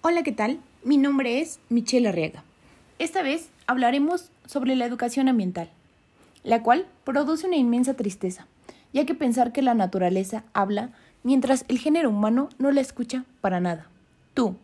Hola, 0.00 0.22
¿qué 0.22 0.30
tal? 0.30 0.60
Mi 0.84 0.96
nombre 0.96 1.40
es 1.40 1.58
Michelle 1.70 2.08
Arriaga. 2.08 2.44
Esta 3.00 3.20
vez 3.20 3.48
hablaremos 3.66 4.30
sobre 4.46 4.76
la 4.76 4.86
educación 4.86 5.28
ambiental, 5.28 5.70
la 6.44 6.62
cual 6.62 6.86
produce 7.02 7.48
una 7.48 7.56
inmensa 7.56 7.94
tristeza, 7.94 8.46
ya 8.92 9.04
que 9.06 9.16
pensar 9.16 9.50
que 9.52 9.60
la 9.60 9.74
naturaleza 9.74 10.44
habla 10.52 10.92
mientras 11.24 11.64
el 11.66 11.80
género 11.80 12.10
humano 12.10 12.48
no 12.58 12.70
la 12.70 12.80
escucha 12.80 13.24
para 13.40 13.58
nada. 13.58 13.88
Tú, 14.34 14.54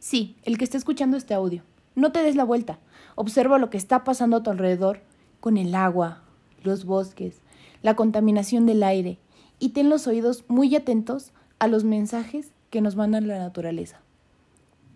sí, 0.00 0.34
el 0.42 0.58
que 0.58 0.64
está 0.64 0.76
escuchando 0.76 1.16
este 1.16 1.34
audio, 1.34 1.62
no 1.94 2.10
te 2.10 2.24
des 2.24 2.34
la 2.34 2.42
vuelta, 2.42 2.80
observa 3.14 3.60
lo 3.60 3.70
que 3.70 3.78
está 3.78 4.02
pasando 4.02 4.38
a 4.38 4.42
tu 4.42 4.50
alrededor 4.50 5.02
con 5.38 5.56
el 5.56 5.76
agua, 5.76 6.24
los 6.64 6.84
bosques, 6.84 7.36
la 7.82 7.94
contaminación 7.94 8.66
del 8.66 8.82
aire 8.82 9.18
y 9.60 9.68
ten 9.68 9.88
los 9.88 10.08
oídos 10.08 10.42
muy 10.48 10.74
atentos 10.74 11.30
a 11.60 11.68
los 11.68 11.84
mensajes 11.84 12.50
que 12.70 12.80
nos 12.80 12.96
manda 12.96 13.20
la 13.20 13.38
naturaleza. 13.38 14.00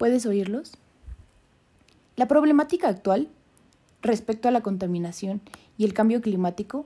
¿Puedes 0.04 0.26
oírlos? 0.26 0.72
La 2.16 2.28
problemática 2.28 2.88
actual 2.88 3.30
respecto 4.02 4.48
a 4.48 4.50
la 4.50 4.60
contaminación 4.60 5.40
y 5.78 5.86
el 5.86 5.94
cambio 5.94 6.20
climático 6.20 6.84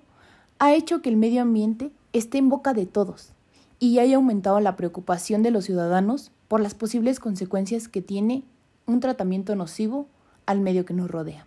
ha 0.61 0.73
hecho 0.73 1.03
que 1.03 1.09
el 1.09 1.17
medio 1.17 1.43
ambiente 1.43 1.91
esté 2.13 2.39
en 2.39 2.49
boca 2.49 2.75
de 2.75 2.87
todos 2.87 3.33
y 3.81 3.99
haya 3.99 4.15
aumentado 4.15 4.61
la 4.61 4.77
preocupación 4.77 5.43
de 5.43 5.51
los 5.51 5.65
ciudadanos 5.65 6.31
por 6.47 6.61
las 6.61 6.75
posibles 6.75 7.19
consecuencias 7.19 7.89
que 7.89 8.03
tiene 8.03 8.45
un 8.87 9.01
tratamiento 9.01 9.57
nocivo 9.57 10.07
al 10.47 10.61
medio 10.61 10.85
que 10.85 10.95
nos 10.95 11.11
rodea. 11.11 11.45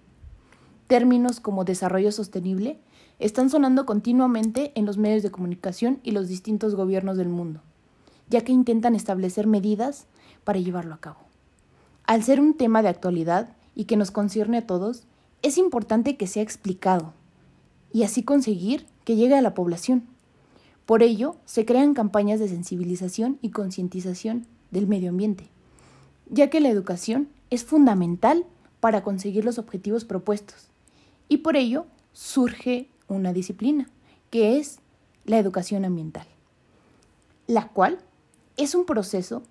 Términos 0.87 1.39
como 1.39 1.63
desarrollo 1.63 2.11
sostenible 2.11 2.79
están 3.17 3.49
sonando 3.49 3.85
continuamente 3.85 4.73
en 4.75 4.85
los 4.85 4.97
medios 4.97 5.23
de 5.23 5.31
comunicación 5.31 6.01
y 6.03 6.11
los 6.11 6.27
distintos 6.27 6.75
gobiernos 6.75 7.15
del 7.15 7.29
mundo, 7.29 7.61
ya 8.27 8.41
que 8.41 8.51
intentan 8.51 8.93
establecer 8.93 9.47
medidas 9.47 10.05
para 10.43 10.59
llevarlo 10.59 10.95
a 10.95 10.99
cabo. 10.99 11.30
Al 12.11 12.23
ser 12.23 12.41
un 12.41 12.55
tema 12.55 12.81
de 12.81 12.89
actualidad 12.89 13.55
y 13.73 13.85
que 13.85 13.95
nos 13.95 14.11
concierne 14.11 14.57
a 14.57 14.67
todos, 14.67 15.03
es 15.43 15.57
importante 15.57 16.17
que 16.17 16.27
sea 16.27 16.43
explicado 16.43 17.13
y 17.93 18.03
así 18.03 18.21
conseguir 18.21 18.85
que 19.05 19.15
llegue 19.15 19.35
a 19.35 19.41
la 19.41 19.53
población. 19.53 20.03
Por 20.85 21.03
ello, 21.03 21.37
se 21.45 21.65
crean 21.65 21.93
campañas 21.93 22.41
de 22.41 22.49
sensibilización 22.49 23.39
y 23.41 23.51
concientización 23.51 24.45
del 24.71 24.87
medio 24.87 25.09
ambiente, 25.09 25.47
ya 26.29 26.49
que 26.49 26.59
la 26.59 26.67
educación 26.67 27.29
es 27.49 27.63
fundamental 27.63 28.45
para 28.81 29.03
conseguir 29.03 29.45
los 29.45 29.57
objetivos 29.57 30.03
propuestos. 30.03 30.67
Y 31.29 31.37
por 31.37 31.55
ello 31.55 31.85
surge 32.11 32.89
una 33.07 33.31
disciplina, 33.31 33.89
que 34.31 34.59
es 34.59 34.79
la 35.23 35.39
educación 35.39 35.85
ambiental, 35.85 36.27
la 37.47 37.69
cual 37.69 37.99
es 38.57 38.75
un 38.75 38.85
proceso 38.85 39.43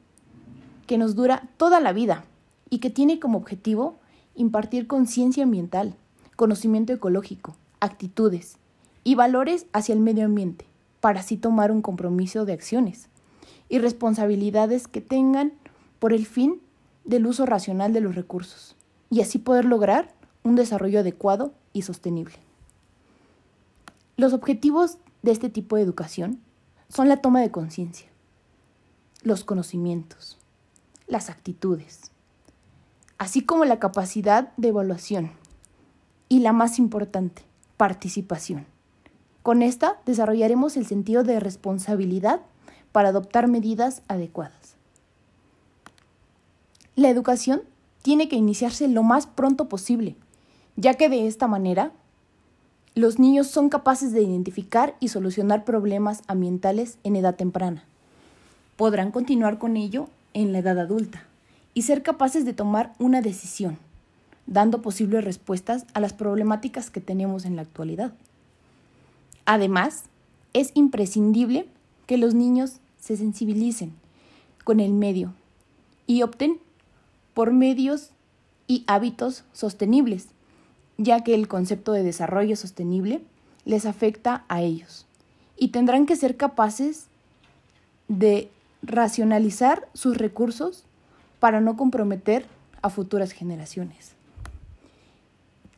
que 0.87 0.99
nos 0.99 1.15
dura 1.15 1.49
toda 1.57 1.81
la 1.81 1.95
vida 1.95 2.27
y 2.71 2.79
que 2.79 2.89
tiene 2.89 3.19
como 3.19 3.39
objetivo 3.39 3.99
impartir 4.35 4.87
conciencia 4.87 5.45
ambiental, 5.45 5.97
conocimiento 6.37 6.93
ecológico, 6.93 7.57
actitudes 7.81 8.57
y 9.05 9.17
valores 9.17 9.67
hacia 9.73 9.93
el 9.93 10.01
medio 10.01 10.25
ambiente, 10.25 10.65
para 11.01 11.21
así 11.21 11.37
tomar 11.37 11.73
un 11.73 11.83
compromiso 11.83 12.45
de 12.45 12.53
acciones 12.53 13.09
y 13.69 13.79
responsabilidades 13.79 14.89
que 14.89 15.01
tengan 15.01 15.53
por 15.99 16.13
el 16.13 16.27
fin 16.27 16.61
del 17.05 17.27
uso 17.27 17.47
racional 17.47 17.93
de 17.93 18.01
los 18.01 18.15
recursos 18.15 18.77
y 19.11 19.21
así 19.21 19.39
poder 19.39 19.65
lograr 19.65 20.15
un 20.43 20.57
desarrollo 20.57 21.01
adecuado 21.01 21.53
y 21.73 21.83
sostenible. 21.83 22.37
Los 24.17 24.33
objetivos 24.33 24.99
de 25.23 25.33
este 25.33 25.49
tipo 25.49 25.77
de 25.77 25.83
educación 25.83 26.41
son 26.89 27.09
la 27.09 27.19
toma 27.19 27.41
de 27.41 27.51
conciencia, 27.51 28.09
los 29.23 29.45
conocimientos, 29.45 30.39
las 31.07 31.31
actitudes, 31.31 32.11
así 33.21 33.43
como 33.43 33.67
la 33.67 33.79
capacidad 33.79 34.51
de 34.57 34.69
evaluación 34.69 35.31
y 36.31 36.39
la 36.39 36.55
más 36.55 36.79
importante, 36.79 37.43
participación. 37.77 38.65
Con 39.43 39.61
esta 39.61 39.99
desarrollaremos 40.07 40.79
el 40.79 40.87
sentido 40.87 41.23
de 41.23 41.39
responsabilidad 41.39 42.41
para 42.93 43.11
adoptar 43.11 43.47
medidas 43.47 44.01
adecuadas. 44.09 44.75
La 46.97 47.11
educación 47.11 47.61
tiene 48.01 48.27
que 48.27 48.37
iniciarse 48.37 48.89
lo 48.89 49.03
más 49.03 49.27
pronto 49.27 49.69
posible, 49.69 50.17
ya 50.77 50.95
que 50.95 51.11
de 51.11 51.27
esta 51.27 51.47
manera 51.47 51.93
los 52.95 53.19
niños 53.19 53.49
son 53.49 53.69
capaces 53.69 54.13
de 54.13 54.23
identificar 54.23 54.97
y 54.99 55.09
solucionar 55.09 55.67
problemas 55.67 56.23
ambientales 56.27 56.97
en 57.05 57.17
edad 57.17 57.37
temprana. 57.37 57.85
Podrán 58.79 59.11
continuar 59.11 59.59
con 59.59 59.77
ello 59.77 60.09
en 60.33 60.55
la 60.55 60.61
edad 60.61 60.79
adulta 60.79 61.27
y 61.75 61.83
ser 61.83 62.03
capaces 62.03 62.45
de 62.45 62.53
tomar 62.53 62.93
una 62.99 63.23
decisión, 63.23 63.79
dando 64.47 64.83
posibles 64.83 65.25
respuestas 65.25 65.87
a 65.95 66.01
las 66.01 66.13
problemáticas 66.13 66.91
que 66.91 67.01
tenemos 67.01 67.45
en 67.45 67.57
la 67.57 67.63
actualidad. 67.63 68.13
Además, 69.45 70.05
es 70.53 70.73
imprescindible 70.75 71.67
que 72.07 72.17
los 72.17 72.35
niños 72.35 72.77
se 72.99 73.17
sensibilicen 73.17 73.93
con 74.65 74.81
el 74.81 74.93
medio 74.93 75.33
y 76.07 76.23
opten 76.23 76.59
por 77.35 77.53
medios 77.53 78.11
y 78.67 78.85
hábitos 78.87 79.45
sostenibles, 79.53 80.29
ya 80.99 81.23
que 81.25 81.35
el 81.35 81.49
concepto 81.49 81.93
de 81.93 82.03
desarrollo 82.03 82.57
sostenible 82.57 83.23
les 83.65 83.87
afecta 83.87 84.45
a 84.49 84.63
ellos 84.63 85.07
y 85.57 85.69
tendrán 85.69 86.07
que 86.07 86.17
ser 86.17 86.37
capaces 86.37 87.07
de 88.09 88.51
racionalizar 88.83 89.89
sus 89.95 90.17
recursos 90.17 90.85
para 91.41 91.61
no 91.61 91.77
comprometer 91.77 92.47
a 92.83 92.91
futuras 92.91 93.33
generaciones. 93.33 94.13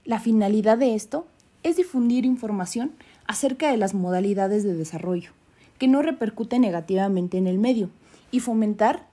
La 0.05 0.21
finalidad 0.21 0.77
de 0.79 0.95
esto 0.95 1.27
es 1.63 1.77
difundir 1.77 2.25
información 2.25 2.93
acerca 3.27 3.71
de 3.71 3.77
las 3.77 3.95
modalidades 3.95 4.65
de 4.65 4.75
desarrollo, 4.75 5.31
que 5.79 5.89
no 5.89 6.03
repercute 6.03 6.59
negativamente 6.59 7.39
en 7.39 7.47
el 7.47 7.59
medio, 7.59 7.89
y 8.33 8.41
fomentar 8.41 9.07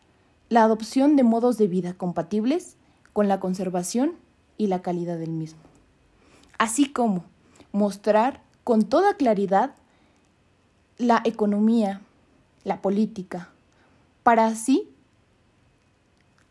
la 0.49 0.63
adopción 0.63 1.15
de 1.15 1.23
modos 1.23 1.57
de 1.57 1.67
vida 1.67 1.93
compatibles 1.93 2.75
con 3.13 3.27
la 3.27 3.39
conservación 3.39 4.13
y 4.57 4.67
la 4.67 4.81
calidad 4.81 5.19
del 5.19 5.31
mismo. 5.31 5.59
Así 6.57 6.91
como 6.91 7.23
mostrar 7.71 8.41
con 8.63 8.83
toda 8.83 9.15
claridad 9.15 9.75
la 10.97 11.21
economía, 11.23 12.01
la 12.63 12.81
política, 12.81 13.49
para 14.23 14.47
así 14.47 14.88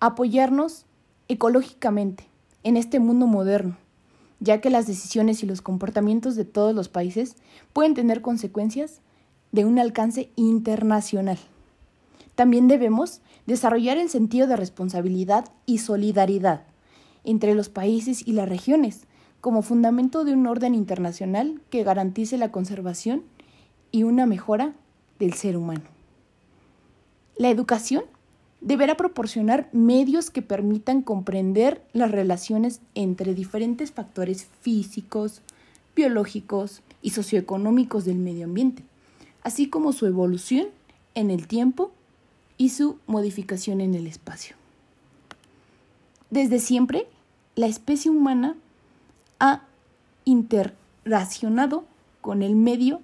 apoyarnos 0.00 0.86
ecológicamente 1.28 2.25
en 2.62 2.76
este 2.76 3.00
mundo 3.00 3.26
moderno, 3.26 3.76
ya 4.41 4.60
que 4.60 4.70
las 4.70 4.86
decisiones 4.86 5.42
y 5.42 5.47
los 5.47 5.62
comportamientos 5.62 6.36
de 6.36 6.44
todos 6.44 6.75
los 6.75 6.88
países 6.88 7.36
pueden 7.72 7.94
tener 7.94 8.22
consecuencias 8.22 9.00
de 9.53 9.64
un 9.64 9.78
alcance 9.78 10.31
internacional. 10.37 11.38
También 12.34 12.69
debemos 12.69 13.20
desarrollar 13.47 13.98
el 13.98 14.10
sentido 14.10 14.47
de 14.47 14.56
responsabilidad 14.56 15.50
y 15.66 15.78
solidaridad 15.78 16.62
entre 17.25 17.54
los 17.54 17.69
países 17.69 18.26
y 18.26 18.32
las 18.32 18.48
regiones 18.48 19.06
como 19.41 19.62
fundamento 19.62 20.25
de 20.25 20.32
un 20.32 20.47
orden 20.47 20.75
internacional 20.75 21.60
que 21.70 21.82
garantice 21.82 22.38
la 22.38 22.53
conservación 22.53 23.25
y 23.91 24.03
una 24.03 24.26
mejora 24.26 24.75
del 25.19 25.32
ser 25.34 25.56
humano. 25.56 25.84
La 27.37 27.50
educación 27.50 28.04
deberá 28.60 28.96
proporcionar 28.96 29.69
medios 29.72 30.30
que 30.30 30.42
permitan 30.42 31.02
comprender 31.02 31.82
las 31.92 32.10
relaciones 32.10 32.80
entre 32.94 33.34
diferentes 33.34 33.92
factores 33.92 34.48
físicos, 34.60 35.42
biológicos 35.94 36.82
y 37.02 37.10
socioeconómicos 37.10 38.04
del 38.04 38.19
medio 38.19 38.44
ambiente, 38.44 38.82
así 39.43 39.69
como 39.69 39.93
su 39.93 40.06
evolución 40.06 40.69
en 41.14 41.31
el 41.31 41.46
tiempo 41.46 41.93
y 42.56 42.70
su 42.70 42.99
modificación 43.06 43.81
en 43.81 43.94
el 43.94 44.06
espacio. 44.06 44.56
Desde 46.31 46.58
siempre, 46.58 47.06
la 47.55 47.66
especie 47.66 48.10
humana 48.10 48.56
ha 49.40 49.62
interrelacionado 50.25 51.84
con 52.20 52.43
el 52.43 52.55
medio 52.55 53.00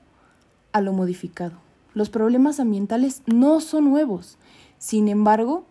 a 0.72 0.80
lo 0.80 0.92
modificado. 0.92 1.56
Los 1.94 2.10
problemas 2.10 2.60
ambientales 2.60 3.22
no 3.26 3.60
son 3.60 3.84
nuevos, 3.84 4.36
sin 4.78 5.08
embargo, 5.08 5.64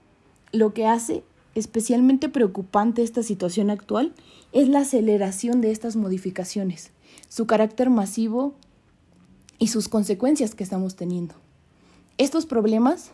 lo 0.52 0.74
que 0.74 0.86
hace 0.86 1.24
especialmente 1.56 2.30
preocupante 2.30 3.04
esta 3.04 3.24
situación 3.24 3.70
actual 3.70 4.14
es 4.52 4.68
la 4.68 4.80
aceleración 4.80 5.62
de 5.62 5.72
estas 5.72 5.96
modificaciones, 5.96 6.92
su 7.30 7.46
carácter 7.46 7.90
masivo 7.90 8.54
y 9.60 9.68
sus 9.68 9.88
consecuencias 9.88 10.56
que 10.56 10.64
estamos 10.64 10.96
teniendo. 10.96 11.36
Estos 12.18 12.46
problemas 12.46 13.12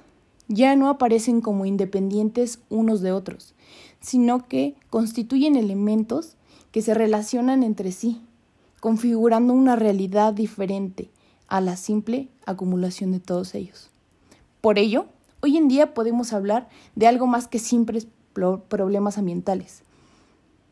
ya 0.47 0.75
no 0.75 0.89
aparecen 0.89 1.41
como 1.41 1.65
independientes 1.65 2.59
unos 2.69 3.01
de 3.01 3.12
otros, 3.12 3.53
sino 4.01 4.47
que 4.47 4.75
constituyen 4.89 5.56
elementos 5.56 6.35
que 6.71 6.81
se 6.81 6.94
relacionan 6.94 7.63
entre 7.63 7.92
sí, 7.92 8.21
configurando 8.80 9.53
una 9.53 9.75
realidad 9.75 10.33
diferente 10.33 11.09
a 11.47 11.62
la 11.62 11.75
simple 11.75 12.30
acumulación 12.45 13.12
de 13.12 13.19
todos 13.19 13.56
ellos. 13.56 13.89
Por 14.62 14.80
ello, 14.80 15.06
Hoy 15.41 15.56
en 15.56 15.69
día 15.69 15.94
podemos 15.94 16.33
hablar 16.33 16.68
de 16.95 17.07
algo 17.07 17.25
más 17.25 17.47
que 17.47 17.59
simples 17.59 18.07
problemas 18.33 19.18
ambientales. 19.18 19.83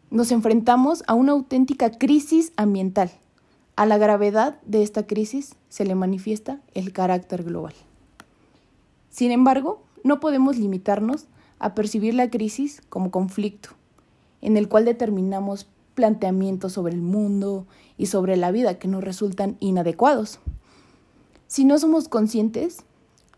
Nos 0.10 0.32
enfrentamos 0.32 1.04
a 1.08 1.14
una 1.14 1.32
auténtica 1.32 1.92
crisis 1.92 2.52
ambiental. 2.58 3.12
A 3.78 3.86
la 3.86 3.98
gravedad 3.98 4.60
de 4.66 4.84
esta 4.84 5.08
crisis 5.08 5.56
se 5.70 5.86
le 5.86 5.96
manifiesta 5.96 6.60
el 6.74 6.92
carácter 6.92 7.44
global. 7.44 7.74
Sin 9.10 9.32
embargo, 9.32 9.84
no 10.04 10.20
podemos 10.20 10.58
limitarnos 10.58 11.28
a 11.60 11.74
percibir 11.74 12.14
la 12.14 12.30
crisis 12.30 12.82
como 12.90 13.10
conflicto, 13.10 13.70
en 14.42 14.58
el 14.58 14.68
cual 14.68 14.84
determinamos 14.84 15.68
planteamientos 15.94 16.74
sobre 16.74 16.94
el 16.94 17.02
mundo 17.02 17.66
y 17.98 18.08
sobre 18.08 18.36
la 18.36 18.52
vida 18.52 18.80
que 18.80 18.88
nos 18.88 19.04
resultan 19.04 19.56
inadecuados. 19.60 20.40
Si 21.48 21.64
no 21.64 21.80
somos 21.80 22.10
conscientes 22.10 22.84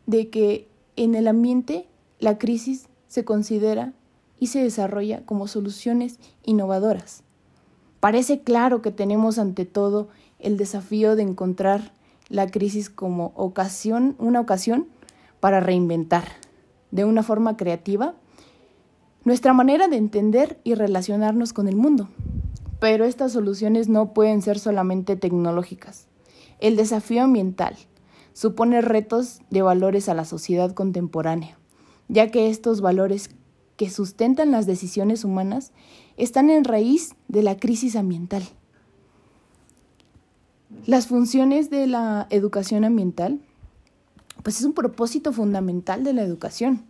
de 0.07 0.29
que 0.29 0.68
en 1.03 1.15
el 1.15 1.27
ambiente 1.29 1.87
la 2.19 2.37
crisis 2.37 2.89
se 3.07 3.23
considera 3.23 3.93
y 4.37 4.47
se 4.47 4.61
desarrolla 4.61 5.25
como 5.25 5.47
soluciones 5.47 6.19
innovadoras. 6.43 7.23
Parece 8.01 8.41
claro 8.41 8.81
que 8.81 8.91
tenemos 8.91 9.39
ante 9.39 9.65
todo 9.65 10.09
el 10.39 10.57
desafío 10.57 11.15
de 11.15 11.23
encontrar 11.23 11.93
la 12.27 12.47
crisis 12.47 12.89
como 12.89 13.31
ocasión, 13.35 14.15
una 14.19 14.41
ocasión 14.41 14.87
para 15.39 15.61
reinventar 15.61 16.25
de 16.91 17.05
una 17.05 17.23
forma 17.23 17.55
creativa 17.55 18.15
nuestra 19.23 19.53
manera 19.53 19.87
de 19.87 19.97
entender 19.97 20.59
y 20.65 20.75
relacionarnos 20.75 21.53
con 21.53 21.69
el 21.69 21.77
mundo. 21.77 22.09
Pero 22.79 23.05
estas 23.05 23.31
soluciones 23.31 23.87
no 23.87 24.13
pueden 24.13 24.41
ser 24.41 24.59
solamente 24.59 25.15
tecnológicas. 25.15 26.07
El 26.59 26.75
desafío 26.75 27.23
ambiental 27.23 27.77
supone 28.33 28.81
retos 28.81 29.41
de 29.49 29.61
valores 29.61 30.09
a 30.09 30.13
la 30.13 30.25
sociedad 30.25 30.73
contemporánea, 30.73 31.57
ya 32.07 32.31
que 32.31 32.49
estos 32.49 32.81
valores 32.81 33.29
que 33.75 33.89
sustentan 33.89 34.51
las 34.51 34.65
decisiones 34.65 35.23
humanas 35.23 35.71
están 36.17 36.49
en 36.49 36.63
raíz 36.63 37.15
de 37.27 37.43
la 37.43 37.57
crisis 37.57 37.95
ambiental. 37.95 38.43
Las 40.85 41.07
funciones 41.07 41.69
de 41.69 41.87
la 41.87 42.27
educación 42.29 42.83
ambiental, 42.83 43.39
pues 44.43 44.59
es 44.59 44.65
un 44.65 44.73
propósito 44.73 45.33
fundamental 45.33 46.03
de 46.03 46.13
la 46.13 46.23
educación 46.23 46.85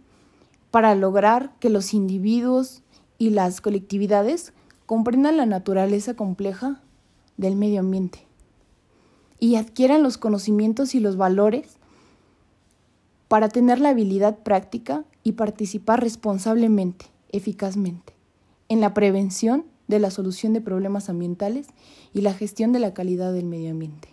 para 0.71 0.95
lograr 0.95 1.53
que 1.59 1.69
los 1.69 1.93
individuos 1.93 2.83
y 3.17 3.31
las 3.31 3.61
colectividades 3.61 4.53
comprendan 4.85 5.37
la 5.37 5.45
naturaleza 5.45 6.15
compleja 6.15 6.81
del 7.37 7.55
medio 7.55 7.79
ambiente 7.79 8.28
y 9.39 9.55
adquieran 9.55 10.03
los 10.03 10.17
conocimientos 10.17 10.95
y 10.95 10.99
los 10.99 11.17
valores 11.17 11.77
para 13.27 13.49
tener 13.49 13.79
la 13.79 13.89
habilidad 13.89 14.39
práctica 14.39 15.05
y 15.23 15.33
participar 15.33 16.01
responsablemente, 16.01 17.05
eficazmente, 17.31 18.13
en 18.67 18.81
la 18.81 18.93
prevención 18.93 19.65
de 19.87 19.99
la 19.99 20.11
solución 20.11 20.53
de 20.53 20.61
problemas 20.61 21.09
ambientales 21.09 21.67
y 22.13 22.21
la 22.21 22.33
gestión 22.33 22.71
de 22.71 22.79
la 22.79 22.93
calidad 22.93 23.33
del 23.33 23.45
medio 23.45 23.71
ambiente. 23.71 24.09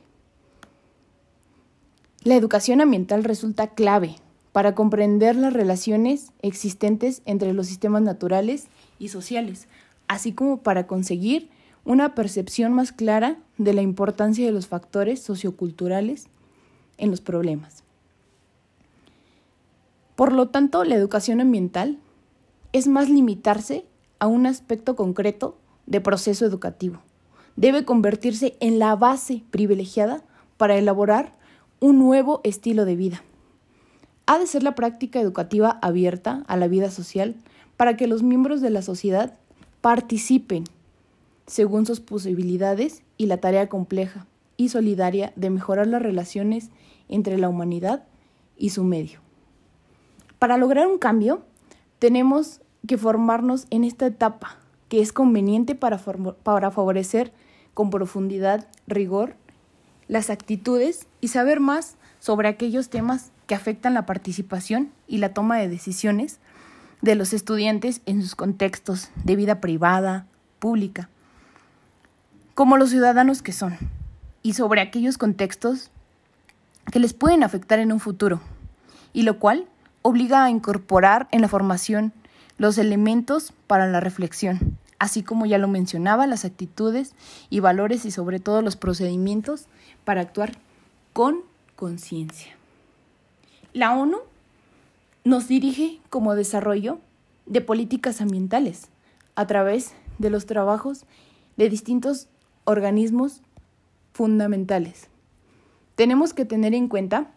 La 2.22 2.34
educación 2.34 2.80
ambiental 2.80 3.24
resulta 3.24 3.68
clave 3.68 4.16
para 4.52 4.74
comprender 4.74 5.36
las 5.36 5.52
relaciones 5.52 6.32
existentes 6.40 7.22
entre 7.24 7.52
los 7.52 7.66
sistemas 7.66 8.02
naturales 8.02 8.66
y 8.98 9.08
sociales, 9.08 9.68
así 10.08 10.32
como 10.32 10.58
para 10.58 10.86
conseguir 10.86 11.50
una 11.86 12.16
percepción 12.16 12.72
más 12.72 12.92
clara 12.92 13.38
de 13.58 13.72
la 13.72 13.80
importancia 13.80 14.44
de 14.44 14.52
los 14.52 14.66
factores 14.66 15.22
socioculturales 15.22 16.26
en 16.98 17.10
los 17.10 17.20
problemas. 17.20 17.84
Por 20.16 20.32
lo 20.32 20.48
tanto, 20.48 20.82
la 20.82 20.96
educación 20.96 21.40
ambiental 21.40 21.98
es 22.72 22.88
más 22.88 23.08
limitarse 23.08 23.86
a 24.18 24.26
un 24.26 24.46
aspecto 24.46 24.96
concreto 24.96 25.56
de 25.86 26.00
proceso 26.00 26.44
educativo. 26.44 26.98
Debe 27.54 27.84
convertirse 27.84 28.56
en 28.58 28.80
la 28.80 28.96
base 28.96 29.44
privilegiada 29.50 30.22
para 30.56 30.76
elaborar 30.76 31.34
un 31.78 31.98
nuevo 31.98 32.40
estilo 32.42 32.84
de 32.84 32.96
vida. 32.96 33.22
Ha 34.26 34.38
de 34.38 34.48
ser 34.48 34.64
la 34.64 34.74
práctica 34.74 35.20
educativa 35.20 35.78
abierta 35.82 36.42
a 36.48 36.56
la 36.56 36.66
vida 36.66 36.90
social 36.90 37.36
para 37.76 37.96
que 37.96 38.08
los 38.08 38.24
miembros 38.24 38.60
de 38.60 38.70
la 38.70 38.82
sociedad 38.82 39.36
participen 39.80 40.64
según 41.46 41.86
sus 41.86 42.00
posibilidades 42.00 43.02
y 43.16 43.26
la 43.26 43.38
tarea 43.38 43.68
compleja 43.68 44.26
y 44.56 44.70
solidaria 44.70 45.32
de 45.36 45.50
mejorar 45.50 45.86
las 45.86 46.02
relaciones 46.02 46.70
entre 47.08 47.38
la 47.38 47.48
humanidad 47.48 48.04
y 48.56 48.70
su 48.70 48.84
medio. 48.84 49.20
Para 50.38 50.56
lograr 50.56 50.86
un 50.86 50.98
cambio, 50.98 51.42
tenemos 51.98 52.60
que 52.86 52.98
formarnos 52.98 53.66
en 53.70 53.84
esta 53.84 54.06
etapa, 54.06 54.58
que 54.88 55.00
es 55.00 55.12
conveniente 55.12 55.74
para, 55.74 55.98
para 55.98 56.70
favorecer 56.70 57.32
con 57.74 57.90
profundidad, 57.90 58.68
rigor, 58.86 59.36
las 60.08 60.30
actitudes 60.30 61.06
y 61.20 61.28
saber 61.28 61.60
más 61.60 61.96
sobre 62.20 62.48
aquellos 62.48 62.88
temas 62.88 63.32
que 63.46 63.54
afectan 63.54 63.94
la 63.94 64.06
participación 64.06 64.92
y 65.06 65.18
la 65.18 65.34
toma 65.34 65.58
de 65.58 65.68
decisiones 65.68 66.38
de 67.02 67.14
los 67.14 67.32
estudiantes 67.32 68.02
en 68.06 68.22
sus 68.22 68.34
contextos 68.34 69.10
de 69.24 69.36
vida 69.36 69.60
privada, 69.60 70.26
pública, 70.58 71.10
como 72.56 72.78
los 72.78 72.88
ciudadanos 72.88 73.42
que 73.42 73.52
son, 73.52 73.76
y 74.42 74.54
sobre 74.54 74.80
aquellos 74.80 75.18
contextos 75.18 75.90
que 76.90 77.00
les 77.00 77.12
pueden 77.12 77.42
afectar 77.42 77.80
en 77.80 77.92
un 77.92 78.00
futuro, 78.00 78.40
y 79.12 79.24
lo 79.24 79.38
cual 79.38 79.66
obliga 80.00 80.42
a 80.42 80.48
incorporar 80.48 81.28
en 81.32 81.42
la 81.42 81.48
formación 81.48 82.14
los 82.56 82.78
elementos 82.78 83.52
para 83.66 83.86
la 83.86 84.00
reflexión, 84.00 84.78
así 84.98 85.22
como 85.22 85.44
ya 85.44 85.58
lo 85.58 85.68
mencionaba, 85.68 86.26
las 86.26 86.46
actitudes 86.46 87.14
y 87.50 87.60
valores 87.60 88.06
y 88.06 88.10
sobre 88.10 88.40
todo 88.40 88.62
los 88.62 88.76
procedimientos 88.76 89.66
para 90.06 90.22
actuar 90.22 90.52
con 91.12 91.42
conciencia. 91.76 92.56
La 93.74 93.94
ONU 93.94 94.16
nos 95.24 95.46
dirige 95.46 96.00
como 96.08 96.34
desarrollo 96.34 97.00
de 97.44 97.60
políticas 97.60 98.22
ambientales 98.22 98.88
a 99.34 99.46
través 99.46 99.92
de 100.16 100.30
los 100.30 100.46
trabajos 100.46 101.04
de 101.58 101.68
distintos 101.68 102.28
organismos 102.66 103.40
fundamentales. 104.12 105.08
Tenemos 105.94 106.34
que 106.34 106.44
tener 106.44 106.74
en 106.74 106.88
cuenta 106.88 107.30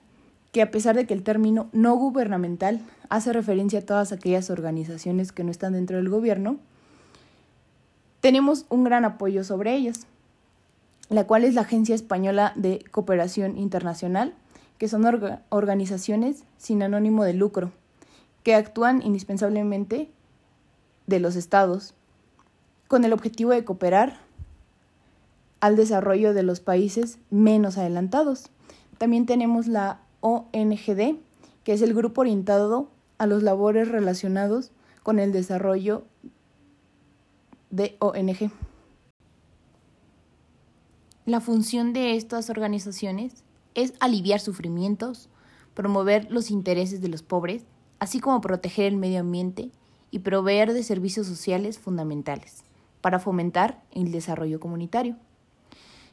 que 0.51 0.61
a 0.61 0.71
pesar 0.71 0.95
de 0.95 1.05
que 1.05 1.13
el 1.13 1.23
término 1.23 1.69
no 1.71 1.95
gubernamental 1.95 2.81
hace 3.07 3.31
referencia 3.31 3.79
a 3.79 3.85
todas 3.85 4.11
aquellas 4.11 4.49
organizaciones 4.49 5.31
que 5.31 5.43
no 5.43 5.51
están 5.51 5.73
dentro 5.73 5.97
del 5.97 6.09
gobierno, 6.09 6.57
tenemos 8.19 8.65
un 8.69 8.83
gran 8.83 9.05
apoyo 9.05 9.43
sobre 9.43 9.75
ellas, 9.75 10.07
la 11.09 11.25
cual 11.25 11.43
es 11.43 11.53
la 11.53 11.61
Agencia 11.61 11.95
Española 11.95 12.51
de 12.55 12.83
Cooperación 12.91 13.57
Internacional, 13.57 14.33
que 14.77 14.87
son 14.87 15.05
organizaciones 15.49 16.43
sin 16.57 16.83
anónimo 16.83 17.23
de 17.23 17.33
lucro, 17.33 17.71
que 18.43 18.55
actúan 18.55 19.01
indispensablemente 19.01 20.09
de 21.07 21.19
los 21.19 21.35
estados, 21.35 21.93
con 22.87 23.05
el 23.05 23.13
objetivo 23.13 23.51
de 23.51 23.63
cooperar 23.63 24.28
al 25.59 25.75
desarrollo 25.75 26.33
de 26.33 26.43
los 26.43 26.59
países 26.59 27.19
menos 27.29 27.77
adelantados. 27.77 28.49
También 28.97 29.25
tenemos 29.25 29.67
la 29.67 30.01
ONGD, 30.21 31.15
que 31.63 31.73
es 31.73 31.81
el 31.81 31.93
grupo 31.93 32.21
orientado 32.21 32.89
a 33.17 33.25
los 33.25 33.43
labores 33.43 33.89
relacionados 33.89 34.71
con 35.03 35.19
el 35.19 35.31
desarrollo 35.31 36.03
de 37.69 37.95
ONG. 37.99 38.51
La 41.25 41.41
función 41.41 41.93
de 41.93 42.15
estas 42.15 42.49
organizaciones 42.49 43.43
es 43.75 43.93
aliviar 43.99 44.39
sufrimientos, 44.39 45.29
promover 45.73 46.31
los 46.31 46.49
intereses 46.49 47.01
de 47.01 47.07
los 47.07 47.21
pobres, 47.21 47.65
así 47.99 48.19
como 48.19 48.41
proteger 48.41 48.85
el 48.85 48.97
medio 48.97 49.19
ambiente 49.19 49.69
y 50.11 50.19
proveer 50.19 50.73
de 50.73 50.83
servicios 50.83 51.27
sociales 51.27 51.77
fundamentales 51.77 52.63
para 53.01 53.19
fomentar 53.19 53.83
el 53.91 54.11
desarrollo 54.11 54.59
comunitario. 54.59 55.17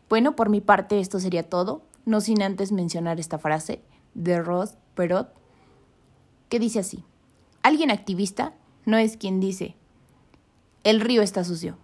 Bueno, 0.08 0.36
por 0.36 0.48
mi 0.48 0.60
parte 0.60 1.00
esto 1.00 1.20
sería 1.20 1.48
todo, 1.48 1.82
no 2.04 2.20
sin 2.20 2.42
antes 2.42 2.72
mencionar 2.72 3.18
esta 3.18 3.38
frase 3.38 3.82
de 4.14 4.40
Ross 4.40 4.76
Perot, 4.94 5.32
que 6.48 6.58
dice 6.58 6.78
así, 6.78 7.04
alguien 7.62 7.90
activista 7.90 8.54
no 8.84 8.96
es 8.98 9.16
quien 9.16 9.40
dice, 9.40 9.74
el 10.86 11.00
río 11.00 11.22
está 11.22 11.42
sucio. 11.42 11.76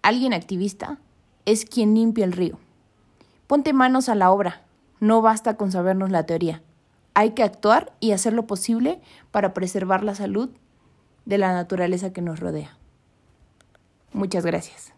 Alguien 0.00 0.32
activista 0.32 0.98
es 1.44 1.66
quien 1.66 1.94
limpia 1.94 2.24
el 2.24 2.32
río. 2.32 2.58
Ponte 3.46 3.74
manos 3.74 4.08
a 4.08 4.14
la 4.14 4.30
obra, 4.30 4.62
no 4.98 5.20
basta 5.20 5.58
con 5.58 5.70
sabernos 5.70 6.10
la 6.10 6.24
teoría. 6.24 6.62
Hay 7.12 7.32
que 7.32 7.42
actuar 7.42 7.92
y 8.00 8.12
hacer 8.12 8.32
lo 8.32 8.46
posible 8.46 9.02
para 9.30 9.52
preservar 9.52 10.02
la 10.02 10.14
salud 10.14 10.48
de 11.26 11.36
la 11.36 11.52
naturaleza 11.52 12.14
que 12.14 12.22
nos 12.22 12.40
rodea. 12.40 12.78
Muchas 14.14 14.46
gracias. 14.46 14.93